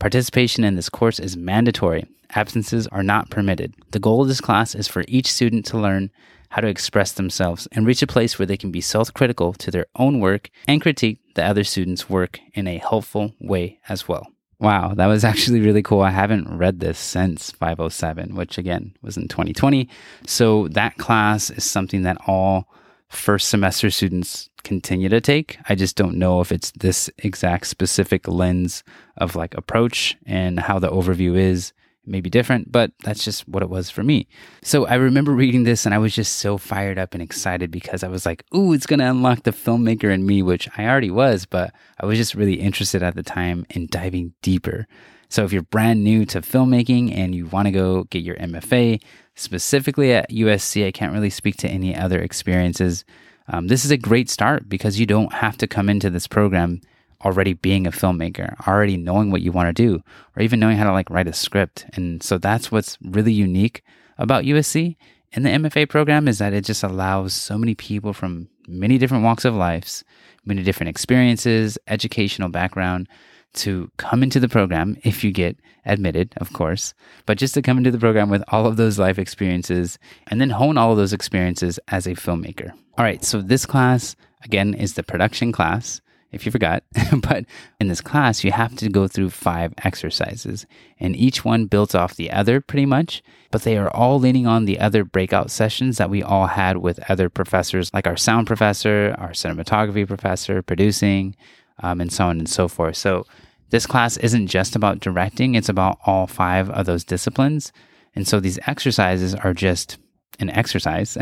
Participation 0.00 0.64
in 0.64 0.76
this 0.76 0.88
course 0.88 1.20
is 1.20 1.36
mandatory. 1.36 2.06
Absences 2.30 2.86
are 2.88 3.02
not 3.02 3.28
permitted. 3.28 3.74
The 3.90 3.98
goal 3.98 4.22
of 4.22 4.28
this 4.28 4.40
class 4.40 4.74
is 4.74 4.88
for 4.88 5.04
each 5.06 5.30
student 5.30 5.66
to 5.66 5.78
learn 5.78 6.10
how 6.48 6.62
to 6.62 6.68
express 6.68 7.12
themselves 7.12 7.68
and 7.70 7.86
reach 7.86 8.00
a 8.00 8.06
place 8.06 8.38
where 8.38 8.46
they 8.46 8.56
can 8.56 8.70
be 8.70 8.80
self 8.80 9.12
critical 9.12 9.52
to 9.52 9.70
their 9.70 9.84
own 9.96 10.18
work 10.18 10.48
and 10.66 10.80
critique 10.80 11.20
the 11.34 11.44
other 11.44 11.64
students' 11.64 12.08
work 12.08 12.40
in 12.54 12.66
a 12.66 12.78
helpful 12.78 13.34
way 13.40 13.78
as 13.90 14.08
well. 14.08 14.26
Wow, 14.58 14.94
that 14.94 15.06
was 15.06 15.22
actually 15.30 15.60
really 15.60 15.82
cool. 15.82 16.00
I 16.00 16.10
haven't 16.10 16.48
read 16.48 16.80
this 16.80 16.98
since 16.98 17.50
507, 17.50 18.34
which 18.34 18.56
again 18.56 18.94
was 19.02 19.18
in 19.18 19.28
2020. 19.28 19.86
So 20.26 20.68
that 20.68 20.96
class 20.96 21.50
is 21.50 21.64
something 21.64 22.04
that 22.04 22.16
all 22.26 22.70
first 23.10 23.48
semester 23.48 23.90
students 23.90 24.48
continue 24.62 25.08
to 25.08 25.20
take. 25.20 25.58
I 25.68 25.74
just 25.74 25.96
don't 25.96 26.16
know 26.16 26.40
if 26.40 26.52
it's 26.52 26.70
this 26.72 27.10
exact 27.18 27.66
specific 27.66 28.28
lens 28.28 28.82
of 29.16 29.36
like 29.36 29.54
approach 29.54 30.16
and 30.26 30.60
how 30.60 30.78
the 30.78 30.90
overview 30.90 31.36
is 31.36 31.72
may 32.06 32.20
be 32.20 32.30
different, 32.30 32.72
but 32.72 32.92
that's 33.04 33.24
just 33.24 33.46
what 33.48 33.62
it 33.62 33.68
was 33.68 33.90
for 33.90 34.02
me. 34.02 34.26
So 34.62 34.86
I 34.86 34.94
remember 34.94 35.32
reading 35.32 35.64
this 35.64 35.84
and 35.84 35.94
I 35.94 35.98
was 35.98 36.14
just 36.14 36.36
so 36.36 36.56
fired 36.56 36.98
up 36.98 37.14
and 37.14 37.22
excited 37.22 37.70
because 37.70 38.02
I 38.02 38.08
was 38.08 38.24
like, 38.24 38.44
ooh, 38.54 38.72
it's 38.72 38.86
going 38.86 39.00
to 39.00 39.10
unlock 39.10 39.42
the 39.42 39.52
filmmaker 39.52 40.12
in 40.12 40.26
me, 40.26 40.42
which 40.42 40.68
I 40.78 40.86
already 40.86 41.10
was, 41.10 41.46
but 41.46 41.72
I 42.00 42.06
was 42.06 42.16
just 42.16 42.34
really 42.34 42.54
interested 42.54 43.02
at 43.02 43.16
the 43.16 43.22
time 43.22 43.66
in 43.70 43.86
diving 43.86 44.34
deeper. 44.40 44.86
So 45.28 45.44
if 45.44 45.52
you're 45.52 45.62
brand 45.62 46.02
new 46.02 46.24
to 46.26 46.40
filmmaking 46.40 47.16
and 47.16 47.34
you 47.34 47.46
want 47.46 47.66
to 47.66 47.72
go 47.72 48.04
get 48.04 48.22
your 48.22 48.36
MFA, 48.36 49.00
specifically 49.40 50.12
at 50.12 50.30
USC, 50.30 50.86
I 50.86 50.90
can't 50.90 51.12
really 51.12 51.30
speak 51.30 51.56
to 51.58 51.68
any 51.68 51.96
other 51.96 52.20
experiences. 52.20 53.04
Um, 53.48 53.66
this 53.68 53.84
is 53.84 53.90
a 53.90 53.96
great 53.96 54.30
start 54.30 54.68
because 54.68 55.00
you 55.00 55.06
don't 55.06 55.32
have 55.32 55.56
to 55.58 55.66
come 55.66 55.88
into 55.88 56.10
this 56.10 56.26
program 56.26 56.80
already 57.24 57.52
being 57.54 57.86
a 57.86 57.90
filmmaker, 57.90 58.54
already 58.66 58.96
knowing 58.96 59.30
what 59.30 59.42
you 59.42 59.52
want 59.52 59.68
to 59.68 59.72
do, 59.72 60.02
or 60.36 60.42
even 60.42 60.60
knowing 60.60 60.76
how 60.76 60.84
to 60.84 60.92
like 60.92 61.10
write 61.10 61.28
a 61.28 61.32
script. 61.32 61.86
And 61.94 62.22
so 62.22 62.38
that's 62.38 62.70
what's 62.70 62.96
really 63.02 63.32
unique 63.32 63.82
about 64.18 64.44
USC 64.44 64.96
in 65.32 65.42
the 65.42 65.50
MFA 65.50 65.88
program 65.88 66.28
is 66.28 66.38
that 66.38 66.52
it 66.52 66.64
just 66.64 66.82
allows 66.82 67.34
so 67.34 67.56
many 67.56 67.74
people 67.74 68.12
from 68.12 68.48
many 68.66 68.98
different 68.98 69.24
walks 69.24 69.44
of 69.44 69.54
lives, 69.54 70.04
many 70.44 70.62
different 70.62 70.90
experiences, 70.90 71.78
educational 71.86 72.48
background 72.48 73.08
to 73.54 73.90
come 73.96 74.22
into 74.22 74.40
the 74.40 74.48
program 74.48 74.96
if 75.02 75.24
you 75.24 75.32
get 75.32 75.56
admitted, 75.86 76.34
of 76.36 76.52
course, 76.52 76.94
but 77.26 77.38
just 77.38 77.54
to 77.54 77.62
come 77.62 77.78
into 77.78 77.90
the 77.90 77.98
program 77.98 78.30
with 78.30 78.44
all 78.48 78.66
of 78.66 78.76
those 78.76 78.98
life 78.98 79.18
experiences 79.18 79.98
and 80.28 80.40
then 80.40 80.50
hone 80.50 80.78
all 80.78 80.92
of 80.92 80.96
those 80.96 81.12
experiences 81.12 81.78
as 81.88 82.06
a 82.06 82.10
filmmaker. 82.10 82.72
All 82.98 83.04
right, 83.04 83.24
so 83.24 83.40
this 83.40 83.66
class, 83.66 84.14
again, 84.44 84.74
is 84.74 84.94
the 84.94 85.02
production 85.02 85.52
class 85.52 86.00
if 86.32 86.46
you 86.46 86.52
forgot. 86.52 86.82
but 87.22 87.44
in 87.80 87.88
this 87.88 88.00
class, 88.00 88.44
you 88.44 88.52
have 88.52 88.74
to 88.76 88.88
go 88.88 89.08
through 89.08 89.30
five 89.30 89.74
exercises, 89.84 90.66
and 90.98 91.16
each 91.16 91.44
one 91.44 91.66
builds 91.66 91.94
off 91.94 92.16
the 92.16 92.30
other 92.30 92.60
pretty 92.60 92.86
much. 92.86 93.22
But 93.50 93.62
they 93.62 93.76
are 93.76 93.90
all 93.90 94.20
leaning 94.20 94.46
on 94.46 94.64
the 94.64 94.78
other 94.78 95.04
breakout 95.04 95.50
sessions 95.50 95.98
that 95.98 96.10
we 96.10 96.22
all 96.22 96.46
had 96.46 96.78
with 96.78 97.00
other 97.10 97.28
professors, 97.28 97.92
like 97.92 98.06
our 98.06 98.16
sound 98.16 98.46
professor, 98.46 99.14
our 99.18 99.30
cinematography 99.30 100.06
professor, 100.06 100.62
producing, 100.62 101.34
um, 101.80 102.00
and 102.00 102.12
so 102.12 102.26
on 102.26 102.38
and 102.38 102.48
so 102.48 102.68
forth. 102.68 102.96
So 102.96 103.26
this 103.70 103.86
class 103.86 104.16
isn't 104.16 104.48
just 104.48 104.76
about 104.76 105.00
directing, 105.00 105.54
it's 105.54 105.68
about 105.68 105.98
all 106.04 106.26
five 106.26 106.70
of 106.70 106.86
those 106.86 107.04
disciplines. 107.04 107.72
And 108.14 108.26
so 108.26 108.40
these 108.40 108.58
exercises 108.66 109.34
are 109.34 109.54
just 109.54 109.98
an 110.40 110.50
exercise 110.50 111.16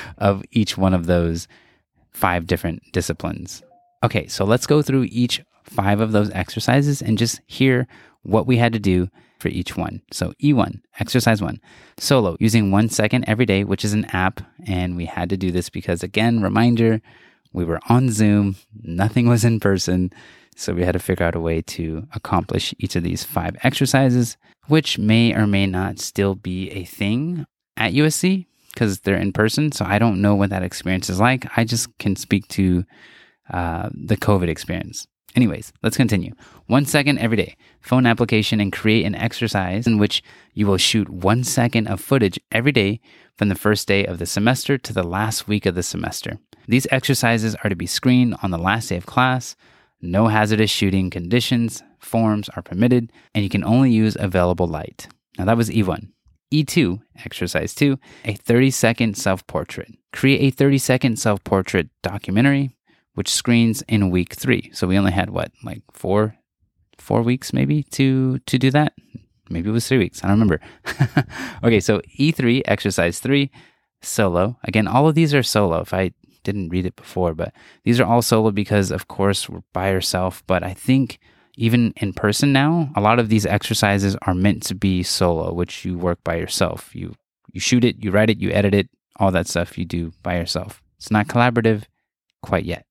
of 0.18 0.42
each 0.52 0.78
one 0.78 0.94
of 0.94 1.06
those 1.06 1.48
five 2.10 2.46
different 2.46 2.82
disciplines. 2.92 3.62
Okay, 4.02 4.26
so 4.26 4.44
let's 4.44 4.66
go 4.66 4.80
through 4.80 5.08
each 5.10 5.42
five 5.64 6.00
of 6.00 6.12
those 6.12 6.30
exercises 6.30 7.02
and 7.02 7.18
just 7.18 7.40
hear 7.46 7.86
what 8.22 8.46
we 8.46 8.56
had 8.56 8.72
to 8.72 8.78
do 8.78 9.08
for 9.38 9.48
each 9.48 9.76
one. 9.76 10.00
So, 10.10 10.32
E1, 10.42 10.80
exercise 10.98 11.42
one, 11.42 11.60
solo, 11.98 12.36
using 12.40 12.70
one 12.70 12.88
second 12.88 13.24
every 13.26 13.44
day, 13.44 13.64
which 13.64 13.84
is 13.84 13.92
an 13.92 14.06
app. 14.06 14.40
And 14.66 14.96
we 14.96 15.04
had 15.04 15.28
to 15.30 15.36
do 15.36 15.50
this 15.50 15.68
because, 15.68 16.02
again, 16.02 16.40
reminder, 16.40 17.02
we 17.54 17.64
were 17.64 17.80
on 17.88 18.10
Zoom, 18.10 18.56
nothing 18.82 19.28
was 19.28 19.44
in 19.44 19.60
person. 19.60 20.12
So 20.56 20.74
we 20.74 20.84
had 20.84 20.92
to 20.92 20.98
figure 20.98 21.24
out 21.24 21.34
a 21.34 21.40
way 21.40 21.62
to 21.62 22.06
accomplish 22.12 22.74
each 22.78 22.96
of 22.96 23.02
these 23.02 23.24
five 23.24 23.56
exercises, 23.62 24.36
which 24.66 24.98
may 24.98 25.32
or 25.34 25.46
may 25.46 25.66
not 25.66 25.98
still 25.98 26.34
be 26.34 26.70
a 26.70 26.84
thing 26.84 27.46
at 27.76 27.92
USC 27.92 28.46
because 28.72 29.00
they're 29.00 29.16
in 29.16 29.32
person. 29.32 29.72
So 29.72 29.84
I 29.84 29.98
don't 29.98 30.20
know 30.20 30.34
what 30.34 30.50
that 30.50 30.62
experience 30.62 31.08
is 31.08 31.20
like. 31.20 31.46
I 31.56 31.64
just 31.64 31.96
can 31.98 32.16
speak 32.16 32.46
to 32.48 32.84
uh, 33.50 33.88
the 33.92 34.16
COVID 34.16 34.48
experience. 34.48 35.06
Anyways, 35.36 35.72
let's 35.82 35.96
continue. 35.96 36.32
One 36.66 36.86
second 36.86 37.18
every 37.18 37.36
day, 37.36 37.56
phone 37.80 38.06
application, 38.06 38.60
and 38.60 38.72
create 38.72 39.04
an 39.04 39.16
exercise 39.16 39.86
in 39.86 39.98
which 39.98 40.22
you 40.54 40.66
will 40.66 40.76
shoot 40.76 41.10
one 41.10 41.42
second 41.42 41.88
of 41.88 42.00
footage 42.00 42.38
every 42.52 42.70
day 42.70 43.00
from 43.36 43.48
the 43.48 43.56
first 43.56 43.88
day 43.88 44.06
of 44.06 44.18
the 44.18 44.26
semester 44.26 44.78
to 44.78 44.92
the 44.92 45.02
last 45.02 45.48
week 45.48 45.66
of 45.66 45.74
the 45.74 45.82
semester. 45.82 46.38
These 46.66 46.86
exercises 46.90 47.54
are 47.56 47.70
to 47.70 47.76
be 47.76 47.86
screened 47.86 48.36
on 48.42 48.50
the 48.50 48.58
last 48.58 48.88
day 48.88 48.96
of 48.96 49.06
class. 49.06 49.56
No 50.00 50.28
hazardous 50.28 50.70
shooting 50.70 51.10
conditions, 51.10 51.82
forms 51.98 52.48
are 52.50 52.62
permitted, 52.62 53.12
and 53.34 53.42
you 53.42 53.50
can 53.50 53.64
only 53.64 53.90
use 53.90 54.16
available 54.18 54.66
light. 54.66 55.08
Now 55.38 55.46
that 55.46 55.56
was 55.56 55.70
E1. 55.70 56.08
E2, 56.52 57.00
exercise 57.24 57.74
2, 57.74 57.98
a 58.26 58.34
30 58.34 58.70
second 58.70 59.16
self 59.16 59.46
portrait. 59.46 59.92
Create 60.12 60.40
a 60.40 60.50
30 60.50 60.78
second 60.78 61.18
self 61.18 61.42
portrait 61.42 61.88
documentary, 62.02 62.76
which 63.14 63.30
screens 63.30 63.82
in 63.88 64.10
week 64.10 64.34
three. 64.34 64.70
So 64.72 64.86
we 64.86 64.98
only 64.98 65.12
had 65.12 65.30
what, 65.30 65.50
like 65.64 65.82
four, 65.92 66.36
four 66.98 67.22
weeks 67.22 67.52
maybe 67.52 67.82
to 67.84 68.38
to 68.38 68.58
do 68.58 68.70
that. 68.70 68.92
Maybe 69.50 69.68
it 69.68 69.72
was 69.72 69.88
three 69.88 69.98
weeks. 69.98 70.22
I 70.22 70.28
don't 70.28 70.38
remember. 70.38 70.60
okay, 71.64 71.80
so 71.80 72.00
E3, 72.18 72.62
exercise 72.66 73.18
three, 73.18 73.50
solo. 74.00 74.56
Again, 74.64 74.86
all 74.86 75.08
of 75.08 75.14
these 75.14 75.34
are 75.34 75.42
solo. 75.42 75.80
If 75.80 75.92
I 75.92 76.12
didn't 76.44 76.68
read 76.68 76.86
it 76.86 76.96
before, 76.96 77.34
but 77.34 77.52
these 77.82 77.98
are 77.98 78.04
all 78.04 78.22
solo 78.22 78.50
because, 78.50 78.90
of 78.90 79.08
course, 79.08 79.48
we're 79.48 79.62
by 79.72 79.90
yourself. 79.90 80.44
But 80.46 80.62
I 80.62 80.74
think 80.74 81.18
even 81.56 81.92
in 81.96 82.12
person 82.12 82.52
now, 82.52 82.90
a 82.94 83.00
lot 83.00 83.18
of 83.18 83.28
these 83.28 83.46
exercises 83.46 84.16
are 84.22 84.34
meant 84.34 84.62
to 84.64 84.74
be 84.74 85.02
solo, 85.02 85.52
which 85.52 85.84
you 85.84 85.98
work 85.98 86.22
by 86.24 86.36
yourself. 86.36 86.94
You 86.94 87.14
you 87.52 87.60
shoot 87.60 87.84
it, 87.84 88.02
you 88.02 88.10
write 88.10 88.30
it, 88.30 88.40
you 88.40 88.50
edit 88.50 88.74
it, 88.74 88.88
all 89.16 89.30
that 89.30 89.46
stuff 89.46 89.78
you 89.78 89.84
do 89.84 90.12
by 90.22 90.36
yourself. 90.36 90.82
It's 90.98 91.10
not 91.10 91.28
collaborative 91.28 91.84
quite 92.42 92.64
yet. 92.64 92.86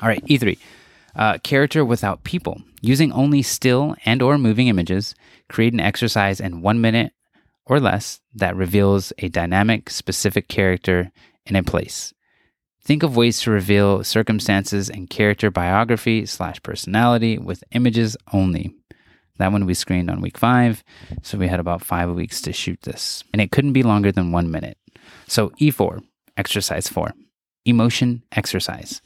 All 0.00 0.08
right, 0.08 0.24
E3. 0.26 0.58
Uh, 1.16 1.38
character 1.38 1.84
without 1.84 2.24
people. 2.24 2.60
Using 2.82 3.12
only 3.12 3.40
still 3.40 3.94
and 4.04 4.20
or 4.20 4.36
moving 4.36 4.68
images, 4.68 5.14
create 5.48 5.72
an 5.72 5.80
exercise 5.80 6.40
in 6.40 6.60
one 6.60 6.80
minute 6.80 7.12
or 7.64 7.80
less 7.80 8.20
that 8.34 8.56
reveals 8.56 9.12
a 9.18 9.28
dynamic, 9.28 9.88
specific 9.88 10.48
character 10.48 11.10
in 11.46 11.56
a 11.56 11.62
place. 11.62 12.12
Think 12.84 13.02
of 13.02 13.16
ways 13.16 13.40
to 13.40 13.50
reveal 13.50 14.04
circumstances 14.04 14.90
and 14.90 15.08
character 15.08 15.50
biography 15.50 16.26
slash 16.26 16.62
personality 16.62 17.38
with 17.38 17.64
images 17.72 18.14
only. 18.32 18.74
That 19.38 19.52
one 19.52 19.64
we 19.64 19.72
screened 19.72 20.10
on 20.10 20.20
week 20.20 20.36
five, 20.36 20.84
so 21.22 21.38
we 21.38 21.48
had 21.48 21.60
about 21.60 21.82
five 21.82 22.10
weeks 22.10 22.42
to 22.42 22.52
shoot 22.52 22.82
this. 22.82 23.24
And 23.32 23.40
it 23.40 23.50
couldn't 23.50 23.72
be 23.72 23.82
longer 23.82 24.12
than 24.12 24.32
one 24.32 24.50
minute. 24.50 24.76
So 25.26 25.48
E4, 25.60 26.04
exercise 26.36 26.86
four, 26.86 27.14
emotion 27.64 28.22
exercise. 28.32 29.00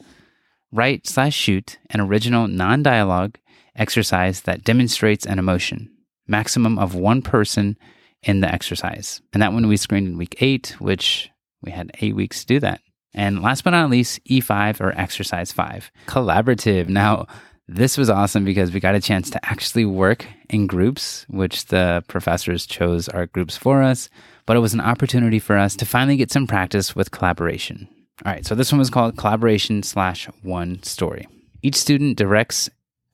Write 0.73 1.07
slash 1.07 1.33
shoot 1.33 1.79
an 1.89 2.01
original 2.01 2.47
non 2.49 2.83
dialogue 2.83 3.39
exercise 3.75 4.41
that 4.41 4.65
demonstrates 4.65 5.25
an 5.25 5.39
emotion, 5.39 5.89
maximum 6.27 6.77
of 6.77 6.95
one 6.95 7.21
person 7.21 7.77
in 8.23 8.41
the 8.41 8.53
exercise. 8.53 9.21
And 9.31 9.41
that 9.41 9.53
one 9.53 9.67
we 9.67 9.77
screened 9.77 10.07
in 10.07 10.17
week 10.17 10.35
eight, 10.41 10.75
which 10.79 11.31
we 11.61 11.71
had 11.71 11.91
eight 12.01 12.15
weeks 12.15 12.41
to 12.41 12.47
do 12.47 12.59
that. 12.59 12.81
And 13.13 13.41
last 13.41 13.63
but 13.63 13.71
not 13.71 13.89
least, 13.89 14.23
E5 14.25 14.81
or 14.81 14.97
exercise 14.97 15.51
five, 15.51 15.91
collaborative. 16.05 16.89
Now, 16.89 17.25
this 17.67 17.97
was 17.97 18.09
awesome 18.09 18.45
because 18.45 18.71
we 18.71 18.79
got 18.79 18.95
a 18.95 18.99
chance 18.99 19.29
to 19.29 19.45
actually 19.45 19.85
work 19.85 20.25
in 20.49 20.67
groups, 20.67 21.25
which 21.29 21.65
the 21.65 22.03
professors 22.07 22.65
chose 22.65 23.07
our 23.09 23.27
groups 23.27 23.57
for 23.57 23.83
us. 23.83 24.09
But 24.45 24.57
it 24.57 24.61
was 24.61 24.73
an 24.73 24.81
opportunity 24.81 25.39
for 25.39 25.57
us 25.57 25.75
to 25.75 25.85
finally 25.85 26.17
get 26.17 26.31
some 26.31 26.47
practice 26.47 26.95
with 26.95 27.11
collaboration. 27.11 27.87
All 28.25 28.31
right, 28.31 28.45
so 28.45 28.55
this 28.55 28.71
one 28.71 28.79
was 28.79 28.89
called 28.89 29.17
collaboration 29.17 29.83
slash 29.83 30.27
one 30.41 30.81
story. 30.83 31.27
Each 31.61 31.75
student 31.75 32.17
directs 32.17 32.69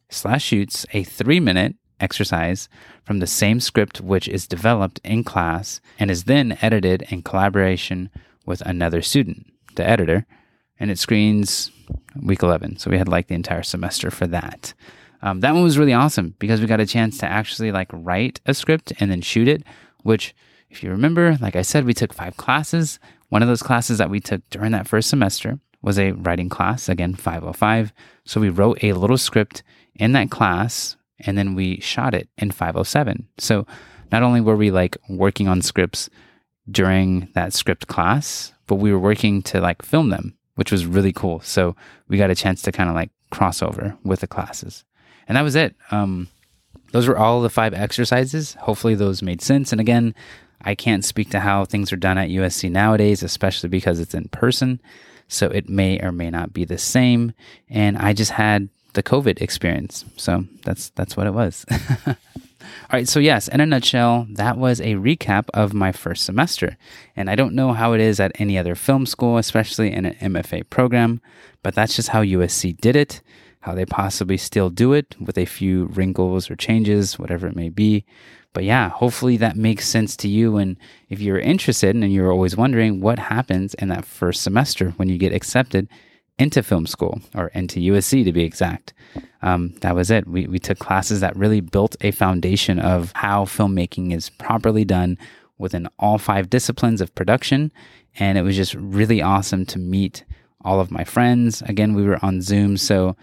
slash 0.10 0.44
shoots 0.44 0.86
a 0.94 1.04
three 1.04 1.40
minute 1.40 1.76
exercise 2.00 2.70
from 3.04 3.20
the 3.20 3.28
same 3.28 3.60
script 3.60 4.02
which 4.02 4.28
is 4.28 4.48
developed 4.48 5.00
in 5.04 5.24
class 5.24 5.80
and 5.98 6.12
is 6.12 6.26
then 6.26 6.58
edited 6.62 7.04
in 7.10 7.22
collaboration 7.22 8.10
with 8.46 8.62
another 8.62 9.02
student 9.02 9.48
the 9.76 9.88
editor, 9.88 10.26
and 10.80 10.92
it 10.92 11.00
screens 11.00 11.72
week 12.22 12.44
11. 12.44 12.78
So 12.78 12.90
we 12.90 12.98
had 12.98 13.08
like 13.08 13.28
the 13.28 13.36
entire 13.36 13.64
semester 13.64 14.12
for 14.12 14.28
that. 14.28 14.74
Um, 15.22 15.40
that 15.40 15.54
one 15.54 15.64
was 15.64 15.78
really 15.78 15.94
awesome 15.94 16.36
because 16.40 16.62
we 16.62 16.68
got 16.68 16.80
a 16.80 16.86
chance 16.86 17.18
to 17.20 17.26
actually 17.26 17.72
like 17.72 17.90
write 17.92 18.42
a 18.46 18.54
script 18.54 18.94
and 19.00 19.10
then 19.10 19.22
shoot 19.22 19.48
it, 19.48 19.64
which, 20.04 20.36
if 20.70 20.84
you 20.84 20.90
remember, 20.90 21.38
like 21.42 21.56
I 21.56 21.62
said, 21.62 21.86
we 21.86 21.94
took 21.94 22.14
five 22.14 22.38
classes. 22.38 23.00
One 23.30 23.42
of 23.42 23.48
those 23.48 23.64
classes 23.64 23.98
that 23.98 24.10
we 24.10 24.20
took 24.20 24.48
during 24.50 24.72
that 24.74 24.88
first 24.88 25.10
semester 25.10 25.60
was 25.82 25.98
a 25.98 26.12
writing 26.12 26.50
class, 26.50 26.90
again, 26.90 27.16
505. 27.16 27.94
So 28.26 28.42
we 28.42 28.50
wrote 28.50 28.84
a 28.84 28.94
little 28.94 29.18
script 29.18 29.64
in 29.96 30.12
that 30.12 30.32
class 30.32 30.98
and 31.20 31.38
then 31.38 31.56
we 31.56 31.80
shot 31.80 32.14
it 32.14 32.30
in 32.38 32.52
507. 32.52 33.28
So 33.38 33.66
not 34.12 34.24
only 34.24 34.42
were 34.42 34.56
we 34.56 34.72
like 34.72 34.98
working 35.10 35.48
on 35.48 35.62
scripts 35.62 36.10
during 36.70 37.30
that 37.34 37.54
script 37.54 37.88
class, 37.88 38.54
but 38.68 38.76
we 38.76 38.92
were 38.92 39.00
working 39.00 39.42
to 39.44 39.62
like 39.62 39.82
film 39.82 40.10
them, 40.10 40.36
which 40.56 40.72
was 40.72 40.86
really 40.86 41.14
cool. 41.14 41.40
So 41.42 41.76
we 42.08 42.18
got 42.18 42.30
a 42.30 42.36
chance 42.36 42.62
to 42.64 42.72
kind 42.72 42.90
of 42.90 42.96
like 42.96 43.12
cross 43.30 43.62
over 43.62 43.98
with 44.04 44.22
the 44.22 44.28
classes. 44.28 44.84
And 45.28 45.38
that 45.38 45.44
was 45.44 45.56
it. 45.56 45.76
Um, 45.92 46.28
those 46.92 47.08
were 47.08 47.18
all 47.18 47.42
the 47.42 47.50
five 47.50 47.74
exercises. 47.74 48.54
Hopefully, 48.56 48.96
those 48.96 49.22
made 49.22 49.42
sense. 49.42 49.72
And 49.72 49.82
again, 49.82 50.16
I 50.62 50.76
can't 50.76 51.04
speak 51.04 51.30
to 51.32 51.40
how 51.40 51.66
things 51.66 51.92
are 51.92 51.98
done 51.98 52.18
at 52.18 52.30
USC 52.30 52.72
nowadays, 52.72 53.22
especially 53.22 53.70
because 53.70 54.00
it's 54.00 54.14
in 54.14 54.30
person. 54.30 54.80
So 55.28 55.48
it 55.48 55.68
may 55.68 56.00
or 56.00 56.12
may 56.12 56.30
not 56.30 56.54
be 56.54 56.66
the 56.66 56.78
same. 56.78 57.34
And 57.70 57.98
I 57.98 58.14
just 58.14 58.32
had 58.32 58.70
the 58.94 59.04
COVID 59.04 59.42
experience. 59.42 60.06
So 60.18 60.46
that's 60.64 60.90
that's 60.92 61.18
what 61.18 61.28
it 61.28 61.34
was. 61.34 61.66
right, 62.92 63.08
so 63.08 63.20
yes, 63.20 63.48
in 63.48 63.62
a 63.62 63.66
nutshell, 63.66 64.28
that 64.32 64.58
was 64.58 64.80
a 64.80 64.96
recap 64.96 65.50
of 65.54 65.74
my 65.74 65.92
first 65.92 66.26
semester. 66.26 66.78
And 67.16 67.30
I 67.30 67.36
don't 67.36 67.56
know 67.56 67.74
how 67.74 67.94
it 67.94 68.02
is 68.02 68.20
at 68.20 68.40
any 68.40 68.58
other 68.58 68.76
film 68.76 69.06
school, 69.06 69.38
especially 69.38 69.92
in 69.92 70.06
an 70.06 70.34
MFA 70.34 70.70
program, 70.70 71.22
but 71.64 71.76
that's 71.76 71.96
just 71.96 72.10
how 72.10 72.24
USC 72.24 72.78
did 72.78 72.96
it, 72.96 73.22
how 73.62 73.74
they 73.74 73.86
possibly 73.86 74.38
still 74.38 74.70
do 74.70 74.94
it 74.94 75.16
with 75.20 75.38
a 75.38 75.46
few 75.46 75.86
wrinkles 75.86 76.50
or 76.50 76.56
changes, 76.56 77.18
whatever 77.18 77.48
it 77.48 77.56
may 77.56 77.70
be. 77.70 78.06
But 78.54 78.64
yeah, 78.64 78.90
hopefully 78.90 79.36
that 79.38 79.58
makes 79.58 79.88
sense 79.88 80.16
to 80.18 80.30
you. 80.30 80.58
And 80.58 80.78
if 81.10 81.20
you're 81.20 81.40
interested 81.40 81.94
and 81.94 82.14
you're 82.14 82.32
always 82.32 82.56
wondering 82.56 83.02
what 83.02 83.20
happens 83.20 83.74
in 83.74 83.90
that 83.90 84.06
first 84.06 84.42
semester 84.42 84.92
when 84.92 85.10
you 85.10 85.18
get 85.18 85.34
accepted 85.34 85.90
into 86.38 86.62
film 86.64 86.86
school 86.86 87.22
or 87.34 87.48
into 87.48 87.80
USC 87.80 88.24
to 88.26 88.32
be 88.32 88.44
exact, 88.44 88.94
um, 89.42 89.74
that 89.82 89.96
was 89.96 90.12
it. 90.12 90.28
We, 90.28 90.48
we 90.48 90.60
took 90.60 90.80
classes 90.80 91.22
that 91.22 91.36
really 91.36 91.62
built 91.62 91.96
a 92.02 92.12
foundation 92.12 92.80
of 92.80 93.12
how 93.16 93.46
filmmaking 93.46 94.14
is 94.14 94.30
properly 94.30 94.86
done 94.86 95.18
within 95.58 95.88
all 96.00 96.18
five 96.18 96.50
disciplines 96.50 97.02
of 97.02 97.16
production. 97.16 97.72
And 98.20 98.38
it 98.38 98.42
was 98.42 98.56
just 98.56 98.74
really 98.76 99.22
awesome 99.22 99.66
to 99.68 99.80
meet 99.80 100.26
all 100.64 100.80
of 100.80 100.92
my 100.92 101.04
friends. 101.04 101.62
Again, 101.64 101.94
we 101.94 102.04
were 102.04 102.24
on 102.26 102.42
Zoom, 102.42 102.76
so 102.76 103.16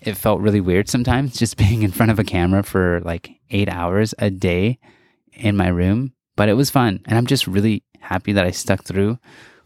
it 0.00 0.16
felt 0.16 0.40
really 0.40 0.60
weird 0.60 0.88
sometimes 0.88 1.36
just 1.38 1.56
being 1.56 1.82
in 1.82 1.92
front 1.92 2.10
of 2.10 2.18
a 2.18 2.24
camera 2.24 2.62
for 2.62 3.00
like 3.04 3.30
eight 3.50 3.68
hours 3.68 4.14
a 4.18 4.30
day 4.30 4.78
in 5.32 5.56
my 5.56 5.68
room, 5.68 6.12
but 6.36 6.48
it 6.48 6.54
was 6.54 6.70
fun. 6.70 7.00
And 7.06 7.16
I'm 7.16 7.26
just 7.26 7.46
really 7.46 7.84
happy 8.00 8.32
that 8.32 8.46
I 8.46 8.50
stuck 8.50 8.84
through 8.84 9.18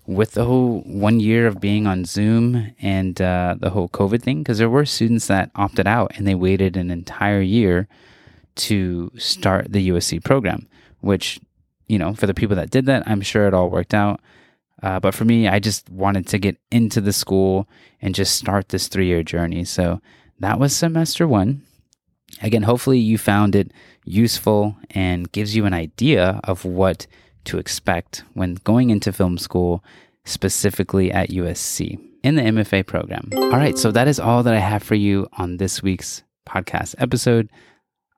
with 0.06 0.32
the 0.32 0.44
whole 0.44 0.80
one 0.80 1.20
year 1.20 1.46
of 1.46 1.61
being 1.61 1.87
on 1.87 2.04
Zoom 2.04 2.73
and 2.80 3.20
uh, 3.20 3.56
the 3.58 3.70
whole 3.70 3.88
COVID 3.88 4.23
thing, 4.23 4.42
because 4.42 4.58
there 4.58 4.68
were 4.68 4.84
students 4.84 5.26
that 5.28 5.50
opted 5.54 5.87
out 5.87 6.12
and 6.16 6.26
they 6.26 6.34
waited 6.34 6.76
an 6.76 6.90
entire 6.90 7.40
year 7.40 7.88
to 8.56 9.11
start 9.16 9.73
the 9.73 9.88
USC 9.88 10.23
program, 10.23 10.68
which, 11.00 11.40
you 11.87 11.99
know, 11.99 12.14
for 12.14 12.26
the 12.26 12.34
people 12.34 12.56
that 12.56 12.70
did 12.70 12.87
that, 12.87 13.02
I'm 13.06 13.23
sure 13.23 13.46
it 13.46 13.54
all 13.54 13.70
worked 13.70 13.94
out. 13.94 14.20
Uh, 14.82 15.00
but 15.00 15.14
for 15.14 15.25
me, 15.25 15.49
I 15.49 15.58
just 15.61 15.88
wanted 15.88 16.26
to 16.28 16.38
get 16.38 16.58
into 16.70 17.00
the 17.00 17.12
school 17.12 17.66
and 18.02 18.14
just 18.14 18.37
start 18.37 18.68
this 18.68 18.88
three 18.88 19.06
year 19.06 19.23
journey. 19.23 19.64
So 19.64 20.00
that 20.40 20.58
was 20.58 20.76
semester 20.76 21.26
one. 21.26 21.62
Again, 22.42 22.64
hopefully 22.64 22.99
you 22.99 23.16
found 23.16 23.54
it 23.54 23.73
useful 24.04 24.76
and 24.90 25.30
gives 25.32 25.56
you 25.56 25.64
an 25.64 25.73
idea 25.73 26.40
of 26.44 26.64
what 26.64 27.06
to 27.44 27.58
expect 27.58 28.24
when 28.34 28.54
going 28.64 28.90
into 28.90 29.12
film 29.12 29.38
school, 29.38 29.84
specifically 30.24 31.12
at 31.12 31.30
USC 31.30 31.98
in 32.22 32.36
the 32.36 32.42
MFA 32.42 32.86
program. 32.86 33.28
All 33.34 33.50
right, 33.50 33.76
so 33.76 33.90
that 33.90 34.08
is 34.08 34.18
all 34.18 34.42
that 34.42 34.54
I 34.54 34.58
have 34.58 34.82
for 34.82 34.94
you 34.94 35.28
on 35.34 35.58
this 35.58 35.82
week's 35.82 36.22
podcast 36.48 36.94
episode. 36.98 37.50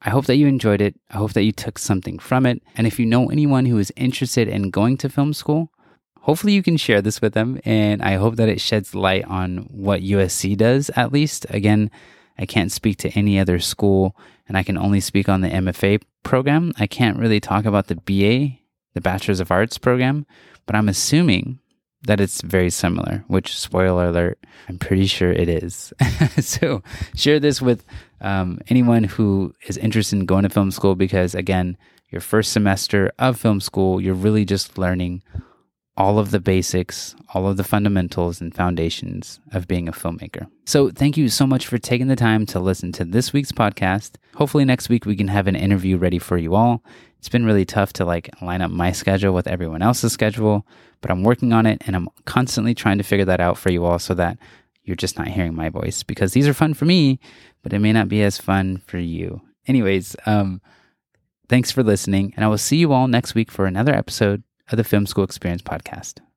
I 0.02 0.10
hope 0.10 0.26
that 0.26 0.36
you 0.36 0.46
enjoyed 0.46 0.80
it. 0.80 0.94
I 1.10 1.16
hope 1.16 1.32
that 1.32 1.42
you 1.42 1.52
took 1.52 1.78
something 1.78 2.18
from 2.18 2.46
it. 2.46 2.62
And 2.76 2.86
if 2.86 3.00
you 3.00 3.06
know 3.06 3.28
anyone 3.28 3.66
who 3.66 3.78
is 3.78 3.92
interested 3.96 4.46
in 4.46 4.70
going 4.70 4.96
to 4.98 5.08
film 5.08 5.32
school, 5.32 5.72
hopefully 6.20 6.52
you 6.52 6.62
can 6.62 6.76
share 6.76 7.02
this 7.02 7.20
with 7.20 7.34
them. 7.34 7.60
And 7.64 8.02
I 8.02 8.14
hope 8.14 8.36
that 8.36 8.48
it 8.48 8.60
sheds 8.60 8.94
light 8.94 9.24
on 9.24 9.68
what 9.70 10.02
USC 10.02 10.56
does, 10.56 10.90
at 10.90 11.12
least. 11.12 11.46
Again, 11.50 11.90
I 12.38 12.46
can't 12.46 12.70
speak 12.70 12.98
to 12.98 13.10
any 13.18 13.38
other 13.38 13.58
school, 13.58 14.14
and 14.46 14.56
I 14.56 14.62
can 14.62 14.76
only 14.76 15.00
speak 15.00 15.28
on 15.28 15.40
the 15.40 15.48
MFA 15.48 16.02
program. 16.22 16.72
I 16.78 16.86
can't 16.86 17.18
really 17.18 17.40
talk 17.40 17.64
about 17.64 17.86
the 17.86 17.96
BA, 17.96 18.58
the 18.96 19.00
Bachelor's 19.02 19.40
of 19.40 19.50
Arts 19.50 19.76
program, 19.76 20.26
but 20.64 20.74
I'm 20.74 20.88
assuming 20.88 21.60
that 22.06 22.18
it's 22.18 22.40
very 22.40 22.70
similar, 22.70 23.22
which, 23.28 23.56
spoiler 23.58 24.06
alert, 24.06 24.38
I'm 24.70 24.78
pretty 24.78 25.06
sure 25.06 25.30
it 25.30 25.50
is. 25.50 25.92
so 26.40 26.82
share 27.14 27.38
this 27.38 27.60
with 27.60 27.84
um, 28.22 28.58
anyone 28.68 29.04
who 29.04 29.52
is 29.68 29.76
interested 29.76 30.18
in 30.18 30.24
going 30.24 30.44
to 30.44 30.48
film 30.48 30.70
school 30.70 30.94
because, 30.94 31.34
again, 31.34 31.76
your 32.08 32.22
first 32.22 32.52
semester 32.52 33.12
of 33.18 33.38
film 33.38 33.60
school, 33.60 34.00
you're 34.00 34.14
really 34.14 34.46
just 34.46 34.78
learning 34.78 35.22
all 35.96 36.18
of 36.18 36.30
the 36.30 36.40
basics, 36.40 37.16
all 37.32 37.48
of 37.48 37.56
the 37.56 37.64
fundamentals 37.64 38.40
and 38.40 38.54
foundations 38.54 39.40
of 39.52 39.66
being 39.66 39.88
a 39.88 39.92
filmmaker. 39.92 40.46
So, 40.66 40.90
thank 40.90 41.16
you 41.16 41.28
so 41.28 41.46
much 41.46 41.66
for 41.66 41.78
taking 41.78 42.08
the 42.08 42.16
time 42.16 42.44
to 42.46 42.60
listen 42.60 42.92
to 42.92 43.04
this 43.04 43.32
week's 43.32 43.52
podcast. 43.52 44.16
Hopefully, 44.34 44.64
next 44.64 44.88
week 44.88 45.06
we 45.06 45.16
can 45.16 45.28
have 45.28 45.46
an 45.46 45.56
interview 45.56 45.96
ready 45.96 46.18
for 46.18 46.36
you 46.36 46.54
all. 46.54 46.84
It's 47.18 47.28
been 47.28 47.46
really 47.46 47.64
tough 47.64 47.92
to 47.94 48.04
like 48.04 48.30
line 48.42 48.60
up 48.60 48.70
my 48.70 48.92
schedule 48.92 49.32
with 49.32 49.46
everyone 49.46 49.82
else's 49.82 50.12
schedule, 50.12 50.66
but 51.00 51.10
I'm 51.10 51.22
working 51.22 51.52
on 51.52 51.66
it 51.66 51.82
and 51.86 51.96
I'm 51.96 52.08
constantly 52.24 52.74
trying 52.74 52.98
to 52.98 53.04
figure 53.04 53.24
that 53.24 53.40
out 53.40 53.58
for 53.58 53.72
you 53.72 53.84
all 53.84 53.98
so 53.98 54.14
that 54.14 54.38
you're 54.84 54.96
just 54.96 55.18
not 55.18 55.28
hearing 55.28 55.54
my 55.54 55.68
voice 55.68 56.02
because 56.02 56.32
these 56.32 56.46
are 56.46 56.54
fun 56.54 56.74
for 56.74 56.84
me, 56.84 57.18
but 57.62 57.72
it 57.72 57.80
may 57.80 57.92
not 57.92 58.08
be 58.08 58.22
as 58.22 58.38
fun 58.38 58.82
for 58.86 58.98
you. 58.98 59.40
Anyways, 59.66 60.14
um, 60.26 60.60
thanks 61.48 61.72
for 61.72 61.82
listening, 61.82 62.32
and 62.36 62.44
I 62.44 62.48
will 62.48 62.58
see 62.58 62.76
you 62.76 62.92
all 62.92 63.08
next 63.08 63.34
week 63.34 63.50
for 63.50 63.66
another 63.66 63.94
episode 63.94 64.44
of 64.70 64.76
the 64.76 64.84
Film 64.84 65.06
School 65.06 65.24
Experience 65.24 65.62
podcast. 65.62 66.20